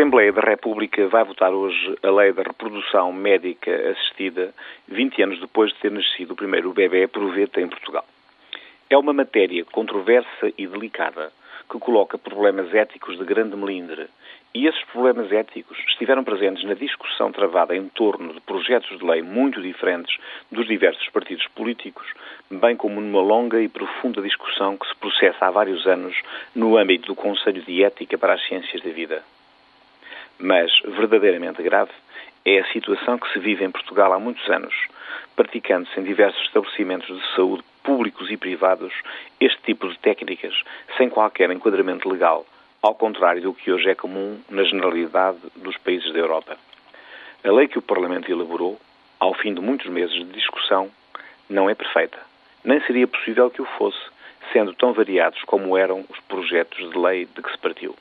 [0.00, 4.54] Assembleia da República vai votar hoje a lei da reprodução médica assistida,
[4.88, 8.06] 20 anos depois de ter nascido o primeiro bebê proveta em Portugal.
[8.88, 11.30] É uma matéria controversa e delicada
[11.70, 14.06] que coloca problemas éticos de grande melindre.
[14.54, 19.20] E esses problemas éticos estiveram presentes na discussão travada em torno de projetos de lei
[19.20, 20.16] muito diferentes
[20.50, 22.06] dos diversos partidos políticos,
[22.50, 26.16] bem como numa longa e profunda discussão que se processa há vários anos
[26.54, 29.22] no âmbito do Conselho de Ética para as Ciências da Vida.
[30.40, 31.90] Mas, verdadeiramente grave,
[32.46, 34.74] é a situação que se vive em Portugal há muitos anos,
[35.36, 38.92] praticando-se em diversos estabelecimentos de saúde públicos e privados
[39.38, 40.54] este tipo de técnicas
[40.96, 42.46] sem qualquer enquadramento legal,
[42.80, 46.56] ao contrário do que hoje é comum na generalidade dos países da Europa.
[47.44, 48.80] A lei que o Parlamento elaborou,
[49.18, 50.90] ao fim de muitos meses de discussão,
[51.50, 52.18] não é perfeita.
[52.64, 54.00] Nem seria possível que o fosse,
[54.54, 57.94] sendo tão variados como eram os projetos de lei de que se partiu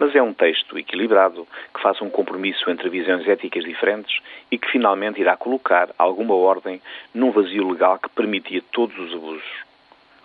[0.00, 4.20] mas é um texto equilibrado que faz um compromisso entre visões éticas diferentes
[4.50, 6.80] e que finalmente irá colocar alguma ordem
[7.14, 9.64] num vazio legal que permitia todos os abusos.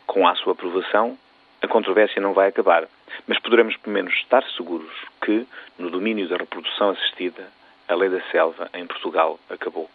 [0.08, 1.18] Com a sua aprovação,
[1.62, 2.88] a controvérsia não vai acabar,
[3.28, 5.46] mas poderemos pelo menos estar seguros que,
[5.78, 7.46] no domínio da reprodução assistida,
[7.88, 9.90] a lei da selva em Portugal acabou.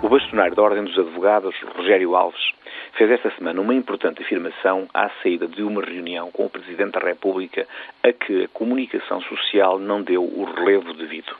[0.00, 2.52] O bastonário da Ordem dos Advogados, Rogério Alves,
[2.96, 7.00] fez esta semana uma importante afirmação à saída de uma reunião com o Presidente da
[7.00, 7.68] República
[8.02, 11.36] a que a comunicação social não deu o relevo devido.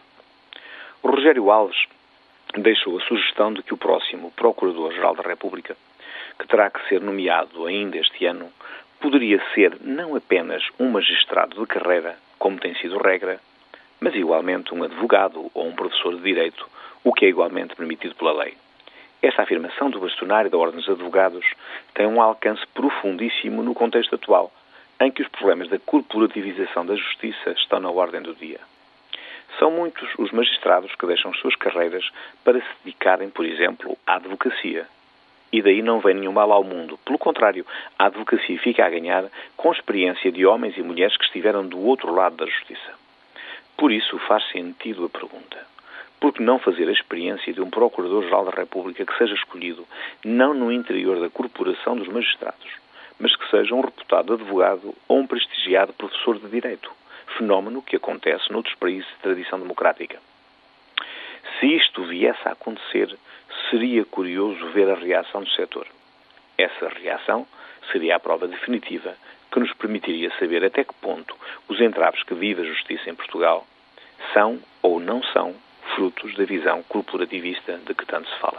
[1.02, 1.86] O Rogério Alves
[2.58, 5.74] deixou a sugestão de que o próximo Procurador-Geral da República,
[6.38, 8.50] que terá que ser nomeado ainda este ano,
[9.00, 13.40] poderia ser não apenas um magistrado de carreira, como tem sido regra,
[13.98, 16.68] mas igualmente um advogado ou um professor de direito,
[17.02, 18.54] o que é igualmente permitido pela lei.
[19.22, 21.46] Esta afirmação do bastonário da Ordem dos Advogados
[21.94, 24.52] tem um alcance profundíssimo no contexto atual,
[25.00, 28.60] em que os problemas da corporativização da justiça estão na ordem do dia.
[29.58, 32.10] São muitos os magistrados que deixam suas carreiras
[32.44, 34.86] para se dedicarem, por exemplo, à advocacia.
[35.50, 36.98] E daí não vem nenhum mal ao mundo.
[36.98, 37.64] Pelo contrário,
[37.98, 39.24] a advocacia fica a ganhar
[39.56, 42.92] com a experiência de homens e mulheres que estiveram do outro lado da justiça.
[43.78, 45.75] Por isso faz sentido a pergunta
[46.26, 49.86] por que não fazer a experiência de um Procurador-Geral da República que seja escolhido
[50.24, 52.66] não no interior da corporação dos magistrados,
[53.16, 56.90] mas que seja um reputado advogado ou um prestigiado professor de Direito,
[57.38, 60.18] fenómeno que acontece noutros países de tradição democrática.
[61.60, 63.16] Se isto viesse a acontecer,
[63.70, 65.86] seria curioso ver a reação do setor.
[66.58, 67.46] Essa reação
[67.92, 69.14] seria a prova definitiva
[69.52, 71.36] que nos permitiria saber até que ponto
[71.68, 73.64] os entraves que vive a justiça em Portugal
[74.32, 75.54] são ou não são
[75.96, 78.55] frutos da visão corporativista de que tanto se fala.